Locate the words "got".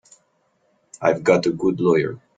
1.23-1.45